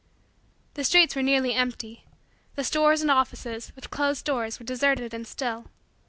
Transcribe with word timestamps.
The 0.73 0.83
streets 0.83 1.15
were 1.15 1.21
nearly 1.21 1.53
empty. 1.53 2.05
The 2.55 2.63
stores 2.63 3.01
and 3.03 3.11
offices, 3.11 3.71
with 3.75 3.91
closed 3.91 4.25
doors, 4.25 4.57
were 4.59 4.65
deserted 4.65 5.13
and 5.13 5.27
still. 5.27 5.67